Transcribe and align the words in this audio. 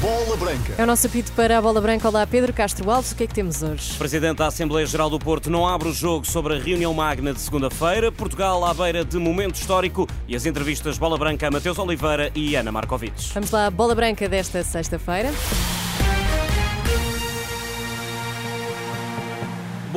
Bola 0.00 0.36
Branca. 0.36 0.74
É 0.78 0.84
o 0.84 0.86
nosso 0.86 1.08
apito 1.08 1.32
para 1.32 1.58
a 1.58 1.60
Bola 1.62 1.80
Branca. 1.80 2.06
Olá, 2.06 2.24
Pedro 2.24 2.52
Castro 2.52 2.88
Alves. 2.88 3.10
O 3.10 3.16
que 3.16 3.24
é 3.24 3.26
que 3.26 3.34
temos 3.34 3.64
hoje? 3.64 3.94
O 3.94 3.98
Presidente 3.98 4.38
da 4.38 4.46
Assembleia 4.46 4.86
Geral 4.86 5.10
do 5.10 5.18
Porto 5.18 5.50
não 5.50 5.66
abre 5.66 5.88
o 5.88 5.92
jogo 5.92 6.24
sobre 6.24 6.54
a 6.54 6.58
reunião 6.60 6.94
magna 6.94 7.32
de 7.32 7.40
segunda-feira. 7.40 8.12
Portugal 8.12 8.64
à 8.64 8.72
beira 8.72 9.04
de 9.04 9.18
momento 9.18 9.56
histórico 9.56 10.06
e 10.28 10.36
as 10.36 10.46
entrevistas 10.46 10.98
Bola 10.98 11.18
Branca 11.18 11.48
a 11.48 11.50
Mateus 11.50 11.78
Oliveira 11.78 12.30
e 12.32 12.54
Ana 12.54 12.70
Markovic. 12.70 13.32
Vamos 13.34 13.50
lá, 13.50 13.68
Bola 13.70 13.94
Branca 13.96 14.28
desta 14.28 14.62
sexta-feira. 14.62 15.32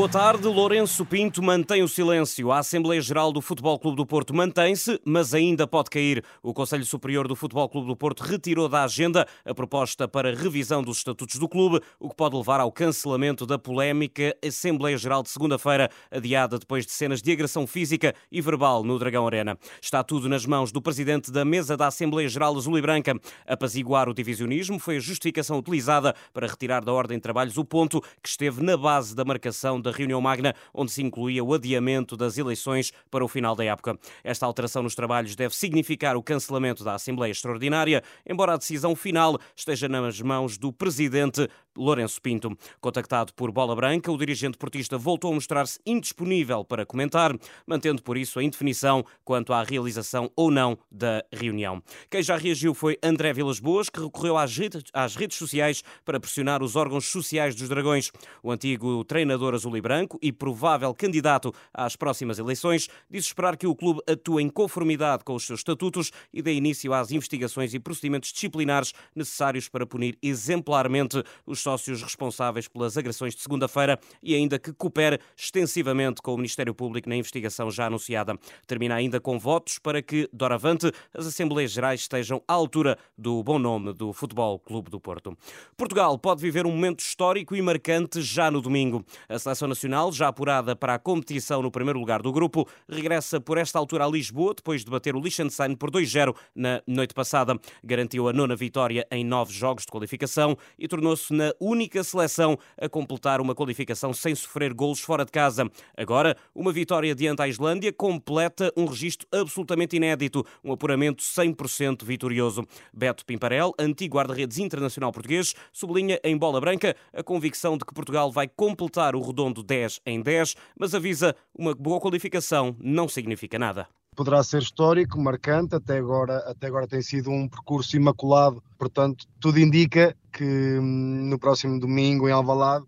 Boa 0.02 0.10
tarde. 0.10 0.48
Lourenço 0.48 1.06
Pinto 1.06 1.44
mantém 1.44 1.84
o 1.84 1.88
silêncio. 1.88 2.52
A 2.52 2.58
Assembleia 2.58 3.00
Geral 3.00 3.32
do 3.32 3.40
Futebol 3.40 3.78
Clube 3.78 3.98
do 3.98 4.04
Porto 4.04 4.34
mantém-se, 4.34 5.00
mas 5.06 5.32
ainda 5.32 5.68
pode 5.68 5.92
cair. 5.92 6.24
O 6.42 6.56
Conselho 6.56 6.84
Superior 6.84 7.28
do 7.28 7.36
Futebol 7.36 7.70
Clube 7.70 7.88
do 7.88 7.96
Porto 7.96 8.22
retirou 8.22 8.68
da 8.68 8.84
agenda 8.84 9.28
a 9.46 9.54
proposta 9.54 10.08
para 10.08 10.34
revisão 10.34 10.82
dos 10.82 10.98
estatutos 10.98 11.38
do 11.38 11.48
clube, 11.48 11.80
o 12.00 12.10
que 12.10 12.16
pode 12.16 12.36
levar 12.36 12.60
ao 12.60 12.72
cancelamento 12.72 13.46
da 13.46 13.60
polémica 13.60 14.36
Assembleia 14.44 14.98
Geral 14.98 15.22
de 15.22 15.30
segunda-feira, 15.30 15.88
adiada 16.10 16.58
depois 16.58 16.84
de 16.84 16.94
cenas 16.94 17.22
de 17.22 17.32
agressão 17.32 17.68
física 17.68 18.16
e 18.32 18.42
verbal 18.42 18.84
no 18.84 18.98
Dragão 18.98 19.28
Arena. 19.28 19.56
Está 19.80 20.04
tudo 20.04 20.28
nas 20.28 20.48
mãos 20.48 20.72
do 20.72 20.82
presidente 20.82 21.32
da 21.32 21.46
mesa 21.46 21.78
da 21.78 21.86
Assembleia 21.86 22.28
Geral 22.28 22.58
Azul 22.58 22.76
e 22.76 22.82
Branca. 22.82 23.14
Apaziguar 23.46 24.10
o 24.10 24.16
divisionismo 24.16 24.80
foi 24.80 24.98
a 24.98 25.00
justificação 25.00 25.60
utilizada 25.60 26.16
para 26.34 26.48
retirar 26.48 26.84
da 26.84 26.92
ordem 26.92 27.20
de 27.20 27.22
trabalhos 27.22 27.56
o 27.60 27.64
ponto 27.64 28.02
que 28.20 28.30
esteve 28.30 28.64
na 28.64 28.76
base 28.76 29.16
da 29.16 29.24
marcação 29.24 29.80
da 29.80 29.91
reunião 29.92 30.22
magna, 30.22 30.56
onde 30.74 30.92
se 30.92 31.02
incluía 31.02 31.44
o 31.44 31.54
adiamento 31.54 32.16
das 32.18 32.38
eleições 32.38 32.92
para 33.10 33.24
o 33.24 33.28
final 33.28 33.56
da 33.56 33.64
época. 33.64 33.98
Esta 34.24 34.46
alteração 34.46 34.84
nos 34.84 34.96
trabalhos 34.96 35.36
deve 35.36 35.56
significar 35.56 36.16
o 36.16 36.24
cancelamento 36.24 36.84
da 36.84 36.96
Assembleia 36.96 37.32
Extraordinária, 37.32 38.04
embora 38.28 38.54
a 38.54 38.58
decisão 38.58 38.96
final 38.96 39.40
esteja 39.56 39.88
nas 39.88 40.22
mãos 40.22 40.58
do 40.58 40.72
presidente 40.72 41.48
Lourenço 41.78 42.22
Pinto. 42.22 42.58
Contactado 42.80 43.34
por 43.34 43.52
Bola 43.52 43.76
Branca, 43.76 44.12
o 44.12 44.18
dirigente 44.18 44.58
portista 44.58 44.98
voltou 44.98 45.32
a 45.32 45.34
mostrar-se 45.34 45.80
indisponível 45.86 46.64
para 46.64 46.86
comentar, 46.86 47.36
mantendo 47.66 48.02
por 48.02 48.18
isso 48.18 48.40
a 48.40 48.44
indefinição 48.44 49.04
quanto 49.24 49.54
à 49.54 49.64
realização 49.64 50.32
ou 50.36 50.52
não 50.52 50.78
da 50.92 51.24
reunião. 51.32 51.82
Quem 52.10 52.22
já 52.22 52.38
reagiu 52.38 52.74
foi 52.74 52.98
André 53.02 53.34
Vilas 53.34 53.60
Boas, 53.60 53.90
que 53.90 54.00
recorreu 54.00 54.38
às 54.38 54.56
redes, 54.58 55.38
sociais 55.38 55.84
para 56.04 56.20
pressionar 56.20 56.62
os 56.62 56.76
órgãos 56.76 57.06
sociais 57.06 57.56
dos 57.56 57.70
Dragões. 57.70 58.12
O 58.44 58.52
antigo 58.52 59.04
treinador 59.06 59.54
azul 59.54 59.76
e 59.78 59.82
branco 59.82 60.20
e 60.22 60.32
provável 60.32 60.94
candidato 60.94 61.54
às 61.74 61.96
próximas 61.96 62.40
eleições 62.40 62.90
diz 63.10 63.26
esperar 63.26 63.56
que 63.58 63.68
o 63.68 63.76
clube 63.76 64.02
atue 64.08 64.44
em 64.44 64.50
conformidade 64.50 65.24
com 65.24 65.36
os 65.36 65.46
seus 65.46 65.62
estatutos 65.62 66.12
e 66.34 66.42
dê 66.42 66.54
início 66.54 66.94
às 66.94 67.12
investigações 67.12 67.74
e 67.74 67.80
procedimentos 67.80 68.32
disciplinares 68.32 68.94
necessários 69.16 69.70
para 69.70 69.86
punir 69.86 70.18
exemplarmente 70.22 71.24
os 71.46 71.61
sócios 71.62 72.02
responsáveis 72.02 72.68
pelas 72.68 72.98
agressões 72.98 73.36
de 73.36 73.42
segunda-feira 73.42 74.00
e 74.22 74.36
ainda 74.36 74.60
que 74.60 74.74
coopere 74.74 75.20
extensivamente 75.36 76.22
com 76.22 76.34
o 76.34 76.38
Ministério 76.38 76.74
Público 76.74 77.08
na 77.08 77.16
investigação 77.16 77.70
já 77.72 77.86
anunciada. 77.86 78.38
Termina 78.68 78.96
ainda 78.96 79.20
com 79.20 79.40
votos 79.40 79.80
para 79.80 80.02
que, 80.02 80.30
doravante, 80.34 80.92
as 81.14 81.26
Assembleias 81.26 81.72
Gerais 81.72 82.02
estejam 82.02 82.42
à 82.48 82.54
altura 82.54 82.98
do 83.18 83.44
bom 83.44 83.60
nome 83.60 83.94
do 83.94 84.12
Futebol 84.14 84.60
Clube 84.60 84.90
do 84.90 85.00
Porto. 85.00 85.38
Portugal 85.78 86.18
pode 86.18 86.42
viver 86.42 86.66
um 86.66 86.72
momento 86.72 87.00
histórico 87.00 87.56
e 87.56 87.62
marcante 87.62 88.22
já 88.22 88.52
no 88.52 88.62
domingo. 88.62 89.06
A 89.30 89.40
seleção 89.40 89.68
nacional, 89.68 90.12
já 90.12 90.28
apurada 90.28 90.76
para 90.76 90.96
a 90.96 91.00
competição 91.00 91.62
no 91.62 91.72
primeiro 91.72 92.00
lugar 92.00 92.22
do 92.22 92.32
grupo, 92.32 92.68
regressa 92.90 93.40
por 93.40 93.58
esta 93.58 93.78
altura 93.78 94.06
a 94.06 94.08
Lisboa, 94.10 94.54
depois 94.54 94.84
de 94.84 94.92
bater 94.92 95.16
o 95.16 95.20
Liechtenstein 95.20 95.76
por 95.76 95.92
2-0 95.92 96.36
na 96.56 96.82
noite 96.88 97.14
passada. 97.14 97.60
Garantiu 97.84 98.28
a 98.28 98.34
nona 98.34 98.56
vitória 98.56 99.06
em 99.12 99.24
nove 99.24 99.54
jogos 99.54 99.86
de 99.86 99.92
qualificação 99.92 100.58
e 100.78 100.88
tornou-se 100.88 101.34
na 101.34 101.51
única 101.60 102.04
seleção 102.04 102.58
a 102.78 102.88
completar 102.88 103.42
uma 103.42 103.56
qualificação 103.56 104.14
sem 104.14 104.36
sofrer 104.36 104.74
golos 104.74 105.02
fora 105.02 105.26
de 105.26 105.32
casa. 105.32 105.70
Agora, 105.96 106.36
uma 106.54 106.72
vitória 106.72 107.14
diante 107.16 107.42
à 107.42 107.48
Islândia 107.48 107.92
completa 107.94 108.72
um 108.76 108.86
registro 108.86 109.28
absolutamente 109.32 109.96
inédito, 109.96 110.46
um 110.64 110.72
apuramento 110.72 111.24
100% 111.24 112.04
vitorioso. 112.04 112.66
Beto 112.94 113.26
Pimparel, 113.26 113.74
antigo 113.80 114.18
guarda-redes 114.18 114.58
internacional 114.58 115.12
português, 115.12 115.54
sublinha 115.72 116.20
em 116.24 116.38
bola 116.38 116.60
branca 116.60 116.96
a 117.14 117.24
convicção 117.24 117.78
de 117.78 117.86
que 117.86 117.94
Portugal 117.94 118.32
vai 118.32 118.48
completar 118.48 119.16
o 119.16 119.22
redondo 119.22 119.64
10 119.64 120.02
em 120.06 120.22
10, 120.22 120.56
mas 120.78 120.94
avisa 120.94 121.36
uma 121.58 121.74
boa 121.74 122.00
qualificação 122.00 122.76
não 122.80 123.08
significa 123.08 123.58
nada 123.58 123.88
poderá 124.16 124.44
ser 124.44 124.62
histórico, 124.62 125.20
marcante, 125.20 125.76
até 125.76 125.98
agora, 125.98 126.38
até 126.40 126.68
agora 126.68 126.88
tem 126.88 127.02
sido 127.02 127.32
um 127.32 127.48
percurso 127.48 127.96
imaculado, 127.96 128.62
portanto, 128.78 129.26
tudo 129.40 129.60
indica 129.60 130.16
que 130.32 130.44
hum, 130.80 131.30
no 131.30 131.40
próximo 131.40 131.80
domingo 131.80 132.28
em 132.28 132.32
Alvalade 132.32 132.86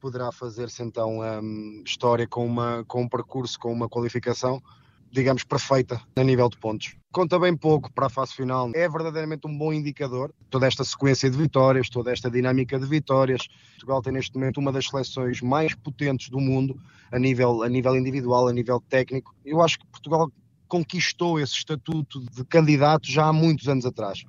poderá 0.00 0.32
fazer-se 0.32 0.82
então 0.82 1.20
um, 1.20 1.82
história 1.84 2.26
com, 2.26 2.46
uma, 2.46 2.84
com 2.86 3.02
um 3.02 3.08
percurso, 3.08 3.58
com 3.58 3.72
uma 3.72 3.88
qualificação, 3.88 4.62
digamos, 5.10 5.42
perfeita 5.42 6.00
a 6.16 6.22
nível 6.22 6.48
de 6.48 6.56
pontos. 6.56 6.96
Conta 7.12 7.38
bem 7.38 7.56
pouco 7.56 7.92
para 7.92 8.06
a 8.06 8.10
fase 8.10 8.32
final, 8.32 8.70
é 8.72 8.88
verdadeiramente 8.88 9.46
um 9.46 9.58
bom 9.58 9.72
indicador. 9.72 10.32
Toda 10.48 10.68
esta 10.68 10.84
sequência 10.84 11.28
de 11.28 11.36
vitórias, 11.36 11.90
toda 11.90 12.12
esta 12.12 12.30
dinâmica 12.30 12.78
de 12.78 12.86
vitórias. 12.86 13.48
Portugal 13.72 14.00
tem 14.00 14.12
neste 14.12 14.34
momento 14.34 14.58
uma 14.58 14.70
das 14.70 14.86
seleções 14.86 15.42
mais 15.42 15.74
potentes 15.74 16.30
do 16.30 16.38
mundo 16.38 16.80
a 17.10 17.18
nível, 17.18 17.64
a 17.64 17.68
nível 17.68 17.96
individual, 17.96 18.46
a 18.46 18.52
nível 18.52 18.80
técnico. 18.88 19.34
Eu 19.44 19.60
acho 19.60 19.80
que 19.80 19.86
Portugal 19.88 20.30
conquistou 20.70 21.40
esse 21.40 21.54
estatuto 21.54 22.20
de 22.32 22.44
candidato 22.44 23.10
já 23.10 23.26
há 23.26 23.32
muitos 23.32 23.68
anos 23.68 23.84
atrás. 23.84 24.24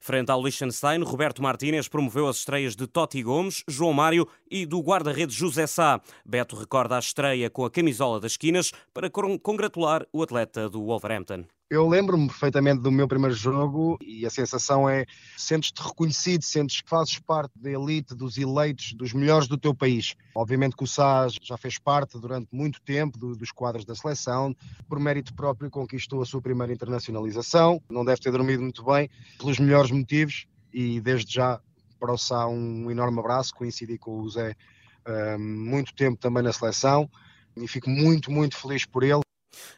Frente 0.00 0.30
ao 0.30 0.42
Liechtenstein, 0.42 1.02
Roberto 1.02 1.42
Martínez 1.42 1.88
promoveu 1.88 2.28
as 2.28 2.38
estreias 2.38 2.76
de 2.76 2.86
Totti 2.86 3.22
Gomes, 3.22 3.64
João 3.66 3.92
Mário 3.92 4.28
e 4.50 4.66
do 4.66 4.80
guarda-redes 4.80 5.34
José 5.34 5.66
Sá. 5.66 6.00
Beto 6.24 6.56
recorda 6.56 6.96
a 6.96 6.98
estreia 6.98 7.50
com 7.50 7.64
a 7.64 7.70
camisola 7.70 8.20
das 8.20 8.32
esquinas 8.32 8.72
para 8.92 9.10
congratular 9.10 10.06
o 10.12 10.22
atleta 10.22 10.68
do 10.68 10.82
Wolverhampton. 10.84 11.44
Eu 11.70 11.86
lembro-me 11.86 12.28
perfeitamente 12.28 12.80
do 12.80 12.90
meu 12.90 13.06
primeiro 13.06 13.34
jogo 13.34 13.98
e 14.00 14.24
a 14.24 14.30
sensação 14.30 14.88
é 14.88 15.04
sentes-te 15.36 15.82
reconhecido, 15.82 16.42
sentes 16.42 16.80
que 16.80 16.88
fazes 16.88 17.18
parte 17.18 17.52
da 17.58 17.70
elite, 17.70 18.14
dos 18.14 18.38
eleitos, 18.38 18.94
dos 18.94 19.12
melhores 19.12 19.46
do 19.46 19.58
teu 19.58 19.74
país. 19.74 20.14
Obviamente 20.34 20.74
que 20.74 20.84
o 20.84 20.86
SAS 20.86 21.34
já 21.42 21.58
fez 21.58 21.78
parte 21.78 22.18
durante 22.18 22.48
muito 22.50 22.80
tempo 22.80 23.18
do, 23.18 23.36
dos 23.36 23.52
quadros 23.52 23.84
da 23.84 23.94
seleção, 23.94 24.56
por 24.88 24.98
mérito 24.98 25.34
próprio 25.34 25.70
conquistou 25.70 26.22
a 26.22 26.24
sua 26.24 26.40
primeira 26.40 26.72
internacionalização, 26.72 27.82
não 27.90 28.02
deve 28.02 28.22
ter 28.22 28.32
dormido 28.32 28.62
muito 28.62 28.82
bem, 28.82 29.10
pelos 29.36 29.58
melhores 29.58 29.90
motivos 29.90 30.46
e 30.72 31.02
desde 31.02 31.34
já 31.34 31.60
para 32.00 32.12
o 32.12 32.16
Sá 32.16 32.48
um 32.48 32.90
enorme 32.90 33.18
abraço, 33.18 33.54
coincidi 33.54 33.98
com 33.98 34.18
o 34.20 34.30
Zé 34.30 34.56
um, 35.06 35.38
muito 35.38 35.94
tempo 35.94 36.16
também 36.16 36.42
na 36.42 36.52
seleção 36.52 37.10
e 37.54 37.68
fico 37.68 37.90
muito, 37.90 38.30
muito 38.30 38.56
feliz 38.56 38.86
por 38.86 39.02
ele. 39.02 39.27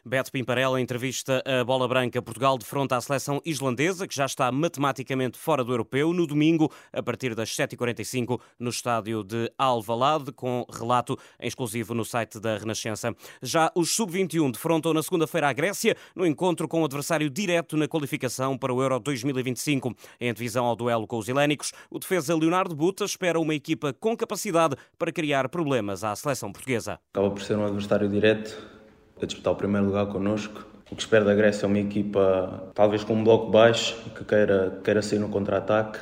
Beto 0.05 0.31
Pimparella 0.31 0.81
entrevista 0.81 1.43
a 1.45 1.63
Bola 1.63 1.87
Branca 1.87 2.21
Portugal 2.21 2.57
de 2.57 2.65
fronte 2.65 2.93
à 2.93 3.01
seleção 3.01 3.41
islandesa, 3.45 4.07
que 4.07 4.15
já 4.15 4.25
está 4.25 4.51
matematicamente 4.51 5.37
fora 5.37 5.63
do 5.63 5.71
europeu, 5.71 6.13
no 6.13 6.25
domingo, 6.25 6.71
a 6.91 7.01
partir 7.03 7.35
das 7.35 7.49
7h45, 7.49 8.39
no 8.59 8.69
estádio 8.69 9.23
de 9.23 9.51
Alvalade, 9.57 10.31
com 10.31 10.65
relato 10.71 11.17
exclusivo 11.39 11.93
no 11.93 12.03
site 12.03 12.39
da 12.39 12.57
Renascença. 12.57 13.15
Já 13.41 13.71
os 13.75 13.95
Sub-21 13.95 14.51
defrontam 14.51 14.93
na 14.93 15.03
segunda-feira 15.03 15.49
a 15.49 15.53
Grécia, 15.53 15.95
no 16.15 16.25
encontro 16.25 16.67
com 16.67 16.81
o 16.81 16.85
adversário 16.85 17.29
direto 17.29 17.77
na 17.77 17.87
qualificação 17.87 18.57
para 18.57 18.73
o 18.73 18.81
Euro 18.81 18.99
2025. 18.99 19.95
Em 20.19 20.33
divisão 20.33 20.65
ao 20.65 20.75
duelo 20.75 21.07
com 21.07 21.17
os 21.17 21.27
helénicos, 21.27 21.71
o 21.89 21.99
defesa 21.99 22.35
Leonardo 22.35 22.75
Buta 22.75 23.05
espera 23.05 23.39
uma 23.39 23.55
equipa 23.55 23.93
com 23.93 24.15
capacidade 24.15 24.75
para 24.97 25.11
criar 25.11 25.49
problemas 25.49 26.03
à 26.03 26.15
seleção 26.15 26.51
portuguesa. 26.51 26.99
Acaba 27.13 27.29
por 27.29 27.41
ser 27.41 27.57
um 27.57 27.65
adversário 27.65 28.09
direto 28.09 28.80
a 29.21 29.25
disputar 29.25 29.53
o 29.53 29.55
primeiro 29.55 29.87
lugar 29.87 30.07
connosco. 30.07 30.65
O 30.91 30.95
que 30.95 31.01
espero 31.01 31.23
da 31.23 31.33
Grécia 31.33 31.65
é 31.65 31.67
uma 31.67 31.79
equipa, 31.79 32.71
talvez 32.73 33.03
com 33.03 33.13
um 33.13 33.23
bloco 33.23 33.49
baixo, 33.49 33.95
que 34.15 34.25
queira, 34.25 34.79
queira 34.83 35.01
sair 35.01 35.19
no 35.19 35.29
contra-ataque, 35.29 35.99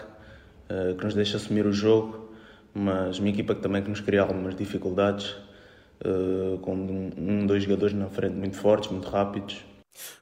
eh, 0.67 0.95
que 0.97 1.03
nos 1.03 1.13
deixe 1.13 1.35
assumir 1.35 1.65
o 1.65 1.71
jogo, 1.71 2.31
mas 2.73 3.19
uma 3.19 3.29
equipa 3.29 3.53
que 3.53 3.61
também 3.61 3.83
que 3.83 3.89
nos 3.89 4.01
cria 4.01 4.21
algumas 4.21 4.55
dificuldades, 4.55 5.35
eh, 6.03 6.57
com 6.61 6.73
um, 6.73 7.45
dois 7.45 7.63
jogadores 7.63 7.93
na 7.93 8.07
frente 8.07 8.35
muito 8.35 8.55
fortes, 8.55 8.89
muito 8.89 9.07
rápidos. 9.09 9.63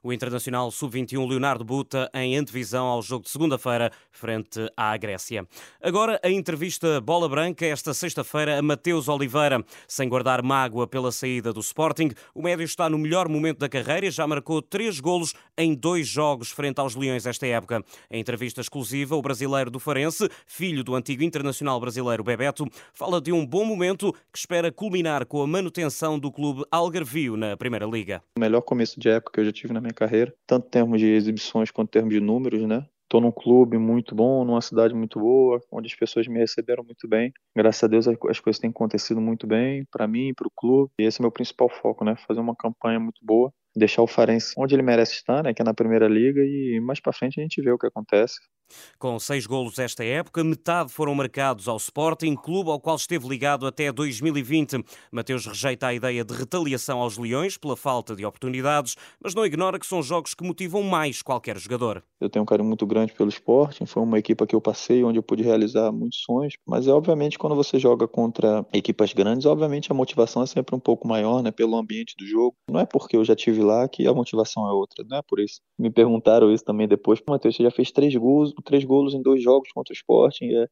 O 0.03 0.11
internacional 0.11 0.71
sub-21 0.71 1.27
Leonardo 1.27 1.63
Buta 1.63 2.09
em 2.13 2.37
antevisão 2.37 2.85
ao 2.87 3.01
jogo 3.01 3.25
de 3.25 3.29
segunda-feira 3.29 3.91
frente 4.11 4.59
à 4.75 4.95
Grécia. 4.97 5.47
Agora 5.81 6.19
a 6.23 6.29
entrevista 6.29 6.99
Bola 7.01 7.29
Branca 7.29 7.65
esta 7.65 7.93
sexta-feira 7.93 8.57
a 8.57 8.61
Mateus 8.61 9.07
Oliveira. 9.07 9.63
Sem 9.87 10.09
guardar 10.09 10.41
mágoa 10.41 10.87
pela 10.87 11.11
saída 11.11 11.53
do 11.53 11.59
Sporting, 11.59 12.11
o 12.33 12.41
médio 12.41 12.63
está 12.63 12.89
no 12.89 12.97
melhor 12.97 13.27
momento 13.27 13.59
da 13.59 13.69
carreira 13.69 14.05
e 14.07 14.11
já 14.11 14.25
marcou 14.25 14.61
três 14.61 14.99
golos 14.99 15.33
em 15.57 15.73
dois 15.73 16.07
jogos 16.07 16.51
frente 16.51 16.79
aos 16.79 16.95
Leões 16.95 17.25
esta 17.25 17.45
época. 17.47 17.83
Em 18.09 18.19
entrevista 18.19 18.61
exclusiva, 18.61 19.15
o 19.15 19.21
brasileiro 19.21 19.69
do 19.69 19.79
Farense, 19.79 20.29
filho 20.45 20.83
do 20.83 20.95
antigo 20.95 21.23
internacional 21.23 21.79
brasileiro 21.79 22.23
Bebeto, 22.23 22.65
fala 22.93 23.21
de 23.21 23.31
um 23.31 23.45
bom 23.45 23.65
momento 23.65 24.13
que 24.31 24.37
espera 24.37 24.71
culminar 24.71 25.25
com 25.25 25.41
a 25.41 25.47
manutenção 25.47 26.17
do 26.19 26.31
clube 26.31 26.63
Algarvio 26.71 27.37
na 27.37 27.55
Primeira 27.55 27.85
Liga. 27.85 28.21
O 28.37 28.39
melhor 28.39 28.61
começo 28.61 28.99
de 28.99 29.09
época 29.09 29.33
que 29.33 29.39
eu 29.41 29.45
já 29.45 29.51
tive 29.51 29.66
na 29.73 29.81
minha 29.81 29.93
carreira, 29.93 30.33
tanto 30.45 30.67
em 30.67 30.69
termos 30.69 30.99
de 30.99 31.07
exibições 31.07 31.71
quanto 31.71 31.89
em 31.89 31.91
termos 31.91 32.13
de 32.13 32.19
números, 32.19 32.61
né? 32.63 32.85
Estou 33.03 33.21
num 33.21 33.31
clube 33.31 33.77
muito 33.77 34.13
bom, 34.13 34.43
numa 34.43 34.61
cidade 34.61 34.93
muito 34.93 35.17
boa, 35.19 35.61
onde 35.71 35.87
as 35.87 35.95
pessoas 35.95 36.27
me 36.27 36.39
receberam 36.39 36.83
muito 36.83 37.07
bem. 37.07 37.31
Graças 37.55 37.81
a 37.83 37.87
Deus 37.87 38.05
as 38.05 38.39
coisas 38.39 38.59
têm 38.59 38.69
acontecido 38.69 39.21
muito 39.21 39.47
bem 39.47 39.85
para 39.89 40.05
mim, 40.07 40.33
para 40.35 40.47
o 40.47 40.51
clube. 40.53 40.91
E 40.99 41.03
esse 41.03 41.21
é 41.21 41.23
meu 41.23 41.31
principal 41.31 41.69
foco, 41.69 42.03
né? 42.03 42.15
Fazer 42.27 42.41
uma 42.41 42.55
campanha 42.55 42.99
muito 42.99 43.21
boa, 43.23 43.51
deixar 43.77 44.01
o 44.01 44.07
Farense 44.07 44.53
onde 44.57 44.75
ele 44.75 44.81
merece 44.81 45.13
estar, 45.13 45.43
né? 45.43 45.53
Que 45.53 45.61
é 45.61 45.65
na 45.65 45.73
Primeira 45.73 46.07
Liga 46.07 46.41
e 46.41 46.79
mais 46.81 46.99
para 46.99 47.13
frente 47.13 47.39
a 47.39 47.43
gente 47.43 47.61
vê 47.61 47.71
o 47.71 47.77
que 47.77 47.87
acontece. 47.87 48.35
Com 48.99 49.19
seis 49.19 49.45
golos 49.45 49.79
esta 49.79 50.03
época, 50.03 50.43
metade 50.43 50.91
foram 50.91 51.15
marcados 51.15 51.67
ao 51.67 51.77
Sporting, 51.77 52.35
clube 52.35 52.69
ao 52.69 52.79
qual 52.79 52.95
esteve 52.95 53.27
ligado 53.27 53.65
até 53.65 53.91
2020. 53.91 54.83
Mateus 55.11 55.45
rejeita 55.45 55.87
a 55.87 55.93
ideia 55.93 56.23
de 56.23 56.33
retaliação 56.33 56.99
aos 56.99 57.17
Leões 57.17 57.57
pela 57.57 57.77
falta 57.77 58.15
de 58.15 58.25
oportunidades, 58.25 58.95
mas 59.23 59.33
não 59.33 59.45
ignora 59.45 59.79
que 59.79 59.85
são 59.85 60.01
jogos 60.01 60.33
que 60.33 60.43
motivam 60.43 60.83
mais 60.83 61.21
qualquer 61.21 61.57
jogador. 61.57 62.03
Eu 62.19 62.29
tenho 62.29 62.43
um 62.43 62.45
carinho 62.45 62.67
muito 62.67 62.85
grande 62.85 63.13
pelo 63.13 63.29
Sporting, 63.29 63.85
foi 63.85 64.03
uma 64.03 64.19
equipa 64.19 64.45
que 64.45 64.55
eu 64.55 64.61
passei, 64.61 65.03
onde 65.03 65.19
eu 65.19 65.23
pude 65.23 65.43
realizar 65.43 65.91
muitos 65.91 66.21
sonhos, 66.23 66.55
mas 66.65 66.87
é 66.87 66.91
obviamente 66.91 67.37
quando 67.37 67.55
você 67.55 67.79
joga 67.79 68.07
contra 68.07 68.65
equipas 68.73 69.13
grandes, 69.13 69.45
obviamente 69.45 69.91
a 69.91 69.95
motivação 69.95 70.41
é 70.41 70.47
sempre 70.47 70.75
um 70.75 70.79
pouco 70.79 71.07
maior, 71.07 71.41
né, 71.41 71.51
pelo 71.51 71.75
ambiente 71.77 72.15
do 72.17 72.25
jogo. 72.25 72.55
Não 72.69 72.79
é 72.79 72.85
porque 72.85 73.15
eu 73.15 73.23
já 73.23 73.35
tive 73.35 73.61
lá 73.67 73.87
que 73.87 74.07
a 74.07 74.13
motivação 74.13 74.67
é 74.67 74.71
outra, 74.71 75.05
não 75.07 75.17
é 75.17 75.21
por 75.21 75.39
isso. 75.39 75.61
Me 75.77 75.89
perguntaram 75.91 76.51
isso 76.51 76.63
também 76.63 76.87
depois, 76.87 77.21
Matheus, 77.27 77.55
você 77.55 77.63
já 77.63 77.71
fez 77.71 77.91
três 77.91 78.15
gols, 78.15 78.53
três 78.65 78.83
golos 78.83 79.13
em 79.13 79.21
dois 79.21 79.43
jogos 79.43 79.71
contra 79.71 79.93
o 79.93 79.95
Sporting, 79.95 80.45
é, 80.45 80.67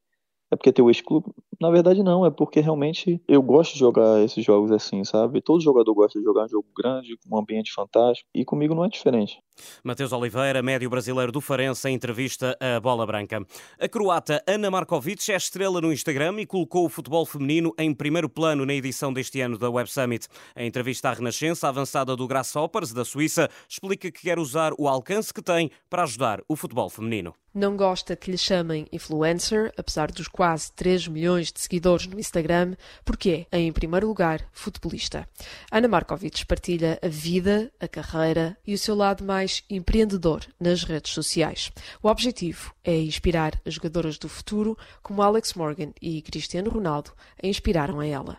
é 0.52 0.56
porque 0.56 0.72
teu 0.72 0.90
ex-clube? 0.90 1.32
Na 1.60 1.70
verdade, 1.70 2.04
não. 2.04 2.26
É 2.26 2.32
porque 2.32 2.60
realmente 2.60 3.22
eu 3.28 3.42
gosto 3.42 3.74
de 3.74 3.80
jogar 3.80 4.22
esses 4.24 4.44
jogos 4.44 4.72
assim, 4.72 5.04
sabe? 5.04 5.42
Todo 5.42 5.62
jogador 5.62 5.94
gosta 5.94 6.20
de 6.20 6.26
jogar 6.26 6.46
um 6.46 6.50
jogo 6.50 6.68
grande, 6.76 7.18
com 7.18 7.36
um 7.36 7.40
ambiente 7.40 7.74
fantástico. 7.74 8.30
E 8.34 8.46
comigo 8.46 8.76
não 8.76 8.86
é 8.86 8.90
diferente. 8.90 9.40
Matheus 9.84 10.12
Oliveira, 10.12 10.62
médio 10.62 10.90
brasileiro 10.90 11.32
do 11.32 11.42
Farense, 11.42 11.88
em 11.90 11.96
entrevista 11.96 12.58
à 12.60 12.80
Bola 12.80 13.06
Branca. 13.06 13.46
A 13.80 13.88
croata 13.88 14.44
Ana 14.48 14.70
Markovic 14.70 15.32
é 15.32 15.36
estrela 15.36 15.82
no 15.82 15.92
Instagram 15.92 16.42
e 16.42 16.46
colocou 16.46 16.86
o 16.86 16.90
futebol 16.90 17.26
feminino 17.26 17.74
em 17.78 17.94
primeiro 17.94 18.30
plano 18.30 18.66
na 18.66 18.74
edição 18.74 19.14
deste 19.14 19.42
ano 19.42 19.58
da 19.58 19.70
Web 19.70 19.92
Summit. 19.92 20.28
Em 20.56 20.68
entrevista 20.68 21.10
à 21.10 21.14
Renascença, 21.14 21.68
a 21.68 21.70
avançada 21.70 22.16
do 22.16 22.28
Grasshoppers, 22.28 22.94
da 22.94 23.06
Suíça, 23.06 23.50
explica 23.68 24.12
que 24.12 24.22
quer 24.22 24.40
usar 24.40 24.74
o 24.78 24.88
alcance 24.88 25.34
que 25.34 25.42
tem 25.42 25.72
para 25.90 26.04
ajudar 26.04 26.42
o 26.48 26.56
futebol 26.56 26.90
feminino. 26.90 27.34
Não 27.56 27.78
gosta 27.78 28.18
que 28.18 28.30
lhe 28.30 28.38
chamem 28.38 28.86
influencer, 28.92 29.72
apesar 29.78 30.12
dos 30.12 30.28
quase 30.28 30.70
3 30.74 31.08
milhões 31.08 31.54
de 31.54 31.62
seguidores 31.62 32.06
no 32.06 32.20
Instagram, 32.20 32.76
porque 33.06 33.48
é, 33.50 33.58
em 33.58 33.72
primeiro 33.72 34.08
lugar, 34.08 34.46
futebolista. 34.52 35.26
Ana 35.72 35.88
Markovic 35.88 36.46
partilha 36.46 37.00
a 37.02 37.08
vida, 37.08 37.72
a 37.80 37.88
carreira 37.88 38.58
e 38.68 38.74
o 38.74 38.78
seu 38.78 38.94
lado 38.94 39.24
mais 39.46 39.64
empreendedor 39.70 40.42
nas 40.60 40.84
redes 40.84 41.14
sociais. 41.14 41.72
O 42.02 42.08
objetivo 42.08 42.74
é 42.84 42.98
inspirar 42.98 43.62
as 43.64 43.76
jogadoras 43.76 44.18
do 44.18 44.28
futuro, 44.28 44.76
como 45.04 45.22
Alex 45.22 45.54
Morgan 45.54 45.92
e 46.02 46.20
Cristiano 46.24 46.72
Ronaldo 46.72 47.12
a 47.42 47.46
inspiraram 47.46 48.00
a 48.00 48.08
ela. 48.08 48.38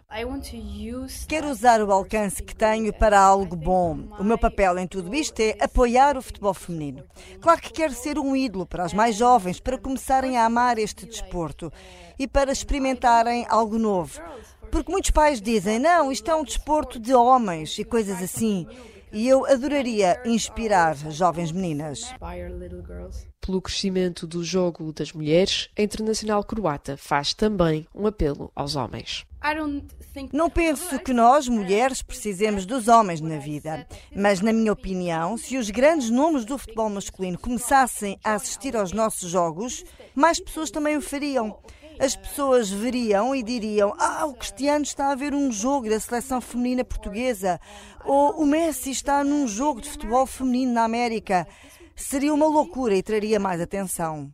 Quero 1.28 1.48
usar 1.48 1.80
o 1.80 1.92
alcance 1.92 2.42
que 2.42 2.56
tenho 2.56 2.92
para 2.92 3.20
algo 3.20 3.54
bom. 3.54 4.08
O 4.18 4.24
meu 4.24 4.36
papel 4.36 4.78
em 4.78 4.86
tudo 4.88 5.14
isto 5.14 5.38
é 5.38 5.56
apoiar 5.60 6.16
o 6.16 6.22
futebol 6.22 6.54
feminino. 6.54 7.04
Claro 7.40 7.60
que 7.60 7.72
quero 7.72 7.94
ser 7.94 8.18
um 8.18 8.34
ídolo 8.34 8.66
para 8.66 8.84
as 8.84 8.92
mais 8.92 9.14
jovens, 9.14 9.60
para 9.60 9.78
começarem 9.78 10.36
a 10.36 10.44
amar 10.44 10.76
este 10.76 11.06
desporto 11.06 11.72
e 12.18 12.26
para 12.26 12.50
experimentarem 12.50 13.46
algo 13.48 13.78
novo. 13.78 14.20
Porque 14.72 14.90
muitos 14.90 15.12
pais 15.12 15.40
dizem: 15.40 15.78
não, 15.78 16.10
isto 16.10 16.28
é 16.28 16.34
um 16.34 16.42
desporto 16.42 16.98
de 16.98 17.14
homens 17.14 17.78
e 17.78 17.84
coisas 17.84 18.20
assim. 18.20 18.66
E 19.16 19.26
eu 19.28 19.46
adoraria 19.46 20.20
inspirar 20.26 20.94
jovens 21.10 21.50
meninas. 21.50 22.14
Pelo 23.40 23.62
crescimento 23.62 24.26
do 24.26 24.44
jogo 24.44 24.92
das 24.92 25.10
mulheres, 25.10 25.70
a 25.74 25.80
Internacional 25.80 26.44
Croata 26.44 26.98
faz 26.98 27.32
também 27.32 27.86
um 27.94 28.06
apelo 28.06 28.52
aos 28.54 28.76
homens. 28.76 29.24
Não 30.34 30.50
penso 30.50 30.98
que 30.98 31.14
nós, 31.14 31.48
mulheres, 31.48 32.02
precisemos 32.02 32.66
dos 32.66 32.88
homens 32.88 33.22
na 33.22 33.38
vida. 33.38 33.86
Mas, 34.14 34.42
na 34.42 34.52
minha 34.52 34.74
opinião, 34.74 35.38
se 35.38 35.56
os 35.56 35.70
grandes 35.70 36.10
nomes 36.10 36.44
do 36.44 36.58
futebol 36.58 36.90
masculino 36.90 37.38
começassem 37.38 38.18
a 38.22 38.34
assistir 38.34 38.76
aos 38.76 38.92
nossos 38.92 39.30
jogos, 39.30 39.82
mais 40.14 40.38
pessoas 40.38 40.70
também 40.70 40.94
o 40.94 41.00
fariam 41.00 41.56
as 41.98 42.16
pessoas 42.16 42.70
veriam 42.70 43.34
e 43.34 43.42
diriam: 43.42 43.94
Ah, 43.98 44.26
o 44.26 44.34
Cristiano 44.34 44.84
está 44.84 45.10
a 45.10 45.14
ver 45.14 45.34
um 45.34 45.50
jogo 45.50 45.88
da 45.88 45.98
seleção 45.98 46.40
feminina 46.40 46.84
portuguesa, 46.84 47.60
ou 48.04 48.42
o 48.42 48.46
Messi 48.46 48.90
está 48.90 49.24
num 49.24 49.46
jogo 49.46 49.80
de 49.80 49.88
futebol 49.88 50.26
feminino 50.26 50.72
na 50.72 50.84
América. 50.84 51.46
Seria 51.98 52.34
uma 52.34 52.46
loucura 52.46 52.94
e 52.94 53.02
traria 53.02 53.40
mais 53.40 53.58
atenção. 53.58 54.30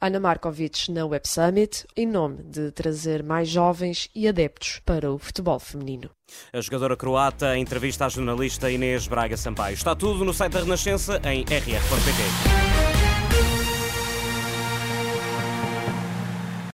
Ana 0.00 0.20
Markovic 0.20 0.92
na 0.92 1.04
Web 1.04 1.28
Summit, 1.28 1.84
em 1.96 2.06
nome 2.06 2.44
de 2.44 2.70
trazer 2.70 3.24
mais 3.24 3.48
jovens 3.48 4.08
e 4.14 4.28
adeptos 4.28 4.80
para 4.86 5.12
o 5.12 5.18
futebol 5.18 5.58
feminino. 5.58 6.08
A 6.52 6.60
jogadora 6.60 6.96
croata, 6.96 7.58
entrevista 7.58 8.06
à 8.06 8.08
jornalista 8.08 8.70
Inês 8.70 9.08
Braga 9.08 9.36
Sampaio. 9.36 9.74
Está 9.74 9.96
tudo 9.96 10.24
no 10.24 10.32
site 10.32 10.52
da 10.52 10.60
Renascença 10.60 11.20
em 11.24 11.42
rr.pt. 11.42 12.79